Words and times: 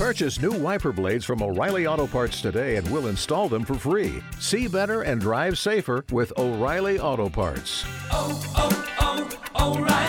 Purchase 0.00 0.40
new 0.40 0.52
wiper 0.52 0.92
blades 0.92 1.26
from 1.26 1.42
O'Reilly 1.42 1.86
Auto 1.86 2.06
Parts 2.06 2.40
today 2.40 2.76
and 2.76 2.88
we'll 2.90 3.08
install 3.08 3.50
them 3.50 3.66
for 3.66 3.74
free. 3.74 4.22
See 4.38 4.66
better 4.66 5.02
and 5.02 5.20
drive 5.20 5.58
safer 5.58 6.06
with 6.10 6.32
O'Reilly 6.38 6.98
Auto 6.98 7.28
Parts. 7.28 7.84
oh, 8.10 8.40
oh, 8.56 9.28
O'Reilly 9.60 10.00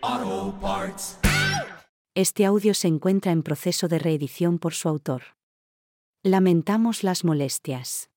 Auto 0.00 0.56
Parts. 0.60 1.18
Este 2.14 2.46
audio 2.46 2.72
se 2.74 2.86
encuentra 2.86 3.32
en 3.32 3.42
proceso 3.42 3.88
de 3.88 3.98
reedición 3.98 4.60
por 4.60 4.74
su 4.74 4.88
autor. 4.88 5.22
Lamentamos 6.22 7.02
las 7.02 7.24
molestias. 7.24 8.10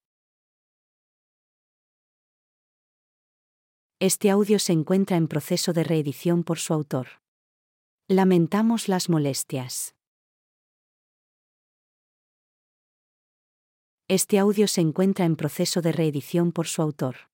Este 4.00 4.30
audio 4.30 4.60
se 4.60 4.74
encuentra 4.74 5.18
en 5.18 5.28
proceso 5.28 5.74
de 5.74 5.84
reedición 5.84 6.44
por 6.44 6.60
su 6.60 6.72
autor. 6.72 7.25
Lamentamos 8.08 8.88
las 8.88 9.10
molestias. 9.10 9.96
Este 14.08 14.38
audio 14.38 14.68
se 14.68 14.82
encuentra 14.82 15.26
en 15.26 15.36
proceso 15.36 15.82
de 15.82 15.92
reedición 15.92 16.52
por 16.52 16.68
su 16.68 16.84
autor. 16.84 17.32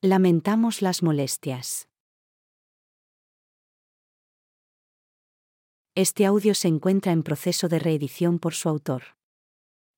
Lamentamos 0.00 0.80
las 0.80 1.02
molestias. 1.02 1.88
Este 5.96 6.24
audio 6.24 6.54
se 6.54 6.68
encuentra 6.68 7.10
en 7.10 7.24
proceso 7.24 7.66
de 7.68 7.80
reedición 7.80 8.38
por 8.38 8.54
su 8.54 8.68
autor. 8.68 9.16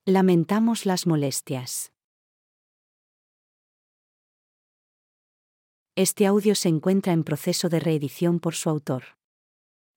Lamentamos 0.06 0.86
las 0.86 1.06
molestias. 1.06 1.92
Este 5.96 6.24
audio 6.24 6.54
se 6.54 6.70
encuentra 6.70 7.12
en 7.12 7.24
proceso 7.24 7.68
de 7.68 7.78
reedición 7.78 8.40
por 8.40 8.54
su 8.54 8.70
autor. 8.70 9.21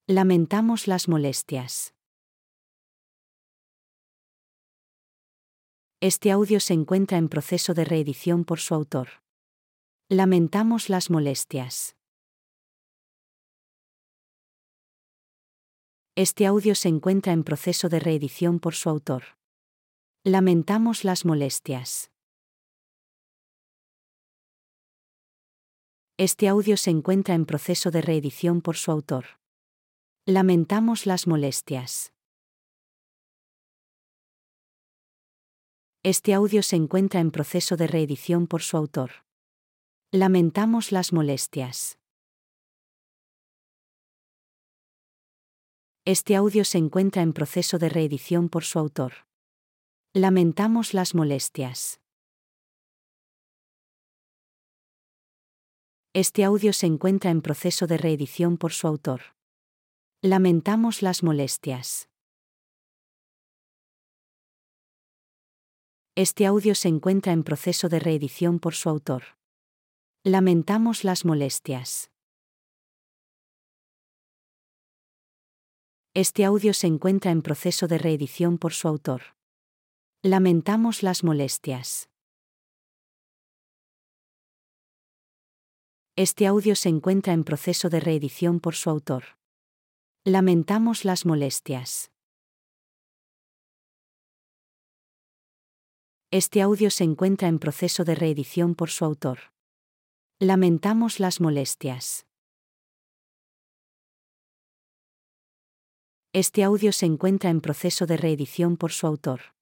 Lamentamos 0.08 0.88
las 0.88 1.08
molestias. 1.08 1.96
Este 6.00 6.30
audio 6.30 6.60
se 6.60 6.76
encuentra 6.76 7.18
en 7.18 7.28
proceso 7.28 7.74
de 7.74 7.86
reedición 7.86 8.46
por 8.46 8.60
su 8.60 8.76
autor. 8.76 9.24
Lamentamos 10.08 10.90
las 10.90 11.10
molestias. 11.10 11.96
Este 16.14 16.46
audio 16.46 16.76
se 16.76 16.90
encuentra 16.90 17.34
en 17.34 17.44
proceso 17.44 17.90
de 17.90 18.00
reedición 18.00 18.60
por 18.60 18.76
su 18.76 18.90
autor. 18.92 19.24
Lamentamos 20.24 21.04
las 21.04 21.26
molestias. 21.26 22.12
Este 26.18 26.48
audio 26.48 26.78
se 26.78 26.92
encuentra 26.92 27.34
en 27.34 27.48
proceso 27.48 27.90
de 27.90 28.04
reedición 28.04 28.62
por 28.62 28.78
su 28.78 28.92
autor. 28.92 29.26
Lamentamos 30.28 31.06
las 31.06 31.28
molestias. 31.28 32.12
Este 36.02 36.34
audio 36.34 36.64
se 36.64 36.78
encuentra 36.78 37.20
en 37.20 37.30
proceso 37.30 37.78
de 37.78 37.86
reedición 37.86 38.48
por 38.48 38.64
su 38.64 38.76
autor. 38.76 39.24
Lamentamos 40.12 40.92
las 40.92 41.14
molestias. 41.14 42.00
Este 46.06 46.36
audio 46.36 46.66
se 46.66 46.80
encuentra 46.80 47.22
en 47.22 47.32
proceso 47.32 47.78
de 47.78 47.90
reedición 47.90 48.50
por 48.50 48.64
su 48.64 48.80
autor. 48.80 49.28
Lamentamos 50.12 50.96
las 50.96 51.14
molestias. 51.14 52.02
Este 56.14 56.44
audio 56.44 56.74
se 56.74 56.88
encuentra 56.88 57.30
en 57.30 57.44
proceso 57.44 57.86
de 57.86 58.00
reedición 58.00 58.58
por 58.58 58.74
su 58.74 58.88
autor. 58.88 59.35
Lamentamos 60.28 61.04
las 61.04 61.22
molestias. 61.22 62.10
Este 66.16 66.48
audio 66.48 66.74
se 66.74 66.88
encuentra 66.88 67.32
en 67.32 67.44
proceso 67.44 67.90
de 67.90 68.00
reedición 68.00 68.58
por 68.58 68.74
su 68.74 68.90
autor. 68.90 69.38
Lamentamos 70.24 71.04
las 71.04 71.26
molestias. 71.26 72.10
Este 76.16 76.44
audio 76.44 76.74
se 76.74 76.88
encuentra 76.88 77.30
en 77.30 77.44
proceso 77.44 77.86
de 77.88 78.00
reedición 78.00 78.58
por 78.58 78.74
su 78.74 78.88
autor. 78.88 79.36
Lamentamos 80.24 81.04
las 81.04 81.24
molestias. 81.24 82.10
Este 86.16 86.48
audio 86.48 86.76
se 86.76 86.90
encuentra 86.90 87.34
en 87.34 87.44
proceso 87.44 87.90
de 87.90 88.00
reedición 88.00 88.60
por 88.60 88.74
su 88.74 88.90
autor. 88.90 89.36
Lamentamos 90.28 91.06
las 91.06 91.24
molestias. 91.28 92.12
Este 96.32 96.64
audio 96.64 96.90
se 96.90 97.04
encuentra 97.04 97.48
en 97.48 97.60
proceso 97.60 98.04
de 98.04 98.16
reedición 98.16 98.74
por 98.74 98.90
su 98.90 99.06
autor. 99.06 99.54
Lamentamos 100.40 101.20
las 101.20 101.40
molestias. 101.40 102.26
Este 106.34 106.64
audio 106.64 106.92
se 106.92 107.06
encuentra 107.06 107.52
en 107.52 107.62
proceso 107.62 108.08
de 108.08 108.18
reedición 108.18 108.78
por 108.78 108.94
su 108.94 109.06
autor. 109.06 109.54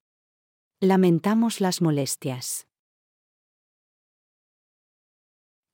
Lamentamos 0.80 1.60
las 1.60 1.82
molestias. 1.82 2.66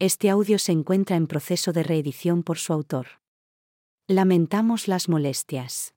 Este 0.00 0.30
audio 0.30 0.58
se 0.58 0.72
encuentra 0.72 1.14
en 1.14 1.28
proceso 1.28 1.72
de 1.72 1.84
reedición 1.84 2.42
por 2.42 2.58
su 2.58 2.72
autor. 2.72 3.19
Lamentamos 4.12 4.88
las 4.88 5.08
molestias. 5.08 5.94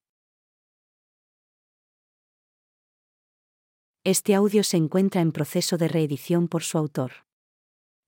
Este 4.03 4.35
audio 4.35 4.63
se 4.63 4.77
encuentra 4.77 5.19
en 5.21 5.31
proceso 5.31 5.79
de 5.79 5.87
reedición 5.87 6.47
por 6.47 6.61
su 6.61 6.77
autor. 6.77 7.25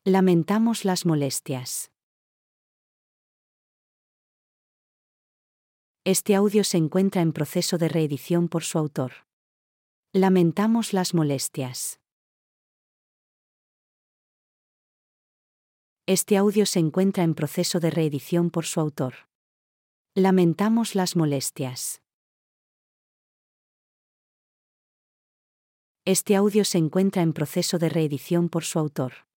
Lamentamos 0.04 0.86
las 0.86 1.08
molestias. 1.08 1.92
Este 6.04 6.36
audio 6.36 6.64
se 6.64 6.78
encuentra 6.78 7.24
en 7.24 7.34
proceso 7.34 7.80
de 7.80 7.90
reedición 7.90 8.48
por 8.48 8.64
su 8.64 8.78
autor. 8.78 9.26
Lamentamos 10.14 10.94
las 10.94 11.16
molestias. 11.16 12.00
Este 16.06 16.38
audio 16.38 16.68
se 16.68 16.78
encuentra 16.78 17.24
en 17.24 17.34
proceso 17.34 17.80
de 17.80 17.90
reedición 17.90 18.52
por 18.52 18.68
su 18.68 18.80
autor. 18.80 19.16
Lamentamos 20.18 20.96
las 20.96 21.18
molestias. 21.18 22.02
Este 26.06 26.38
audio 26.38 26.64
se 26.64 26.78
encuentra 26.78 27.22
en 27.22 27.34
proceso 27.34 27.80
de 27.80 27.90
reedición 27.90 28.48
por 28.48 28.64
su 28.64 28.80
autor. 28.80 29.28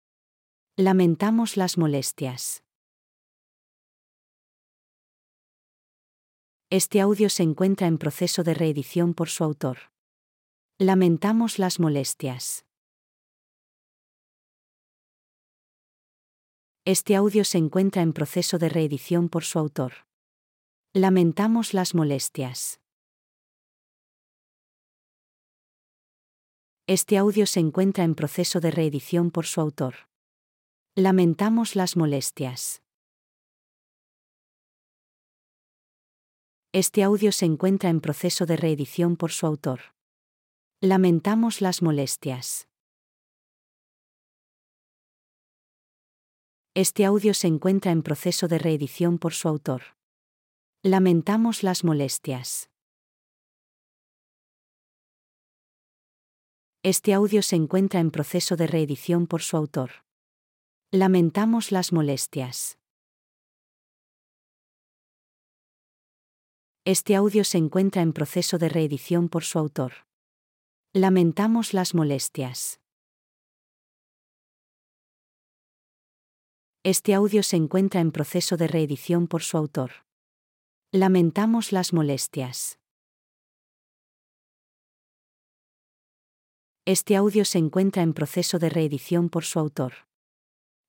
Lamentamos 0.76 1.56
las 1.56 1.78
molestias. 1.78 2.62
Este 6.70 7.00
audio 7.00 7.28
se 7.28 7.42
encuentra 7.42 7.88
en 7.88 7.98
proceso 7.98 8.44
de 8.44 8.54
reedición 8.54 9.14
por 9.14 9.30
su 9.30 9.42
autor. 9.42 9.90
Lamentamos 10.78 11.58
las 11.58 11.80
molestias. 11.80 12.64
Este 16.84 17.16
audio 17.16 17.44
se 17.44 17.58
encuentra 17.58 18.02
en 18.02 18.12
proceso 18.12 18.58
de 18.58 18.68
reedición 18.68 19.28
por 19.28 19.42
su 19.42 19.58
autor. 19.58 20.07
Lamentamos 21.00 21.74
las 21.74 21.94
molestias. 21.94 22.80
Este 26.88 27.16
audio 27.16 27.46
se 27.46 27.60
encuentra 27.60 28.02
en 28.02 28.16
proceso 28.16 28.58
de 28.58 28.72
reedición 28.72 29.30
por 29.30 29.46
su 29.46 29.60
autor. 29.60 30.08
Lamentamos 30.96 31.76
las 31.76 31.96
molestias. 31.96 32.82
Este 36.72 37.04
audio 37.04 37.30
se 37.30 37.44
encuentra 37.44 37.90
en 37.90 38.00
proceso 38.00 38.44
de 38.44 38.56
reedición 38.56 39.16
por 39.16 39.30
su 39.30 39.46
autor. 39.46 39.94
Lamentamos 40.80 41.60
las 41.60 41.80
molestias. 41.80 42.66
Este 46.74 47.04
audio 47.04 47.34
se 47.34 47.46
encuentra 47.46 47.92
en 47.92 48.02
proceso 48.02 48.48
de 48.48 48.58
reedición 48.58 49.18
por 49.18 49.32
su 49.32 49.46
autor. 49.46 49.97
Lamentamos 50.84 51.64
las 51.64 51.82
molestias. 51.82 52.70
Este 56.84 57.14
audio 57.14 57.42
se 57.42 57.56
encuentra 57.56 57.98
en 57.98 58.12
proceso 58.12 58.54
de 58.54 58.68
reedición 58.68 59.26
por 59.26 59.42
su 59.42 59.56
autor. 59.56 60.04
Lamentamos 60.92 61.72
las 61.72 61.92
molestias. 61.92 62.78
Este 66.84 67.16
audio 67.16 67.42
se 67.42 67.58
encuentra 67.58 68.00
en 68.00 68.12
proceso 68.12 68.56
de 68.56 68.68
reedición 68.68 69.28
por 69.28 69.42
su 69.42 69.58
autor. 69.58 70.06
Lamentamos 70.92 71.74
las 71.74 71.92
molestias. 71.92 72.80
Este 76.84 77.14
audio 77.14 77.42
se 77.42 77.56
encuentra 77.56 78.00
en 78.00 78.12
proceso 78.12 78.56
de 78.56 78.68
reedición 78.68 79.26
por 79.26 79.42
su 79.42 79.56
autor. 79.56 80.07
Lamentamos 80.92 81.70
las 81.70 81.92
molestias. 81.92 82.78
Este 86.86 87.14
audio 87.14 87.44
se 87.44 87.58
encuentra 87.58 88.02
en 88.02 88.14
proceso 88.14 88.58
de 88.58 88.70
reedición 88.70 89.28
por 89.28 89.44
su 89.44 89.58
autor. 89.58 90.08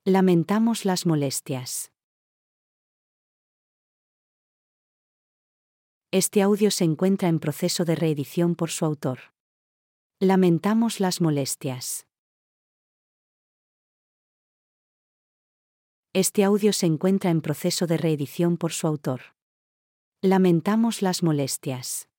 Lamentamos 0.06 0.86
las 0.86 1.06
molestias. 1.06 1.92
Este 6.12 6.44
audio 6.44 6.72
se 6.72 6.86
encuentra 6.86 7.28
en 7.28 7.42
proceso 7.42 7.84
de 7.84 7.96
reedición 7.96 8.56
por 8.56 8.70
su 8.70 8.86
autor. 8.86 9.34
Lamentamos 10.22 11.02
las 11.02 11.20
molestias. 11.20 12.08
Este 16.14 16.46
audio 16.46 16.72
se 16.72 16.86
encuentra 16.86 17.32
en 17.32 17.42
proceso 17.42 17.86
de 17.86 17.98
reedición 17.98 18.56
por 18.56 18.72
su 18.72 18.88
autor. 18.88 19.38
Lamentamos 20.22 21.02
las 21.02 21.24
molestias. 21.24 22.10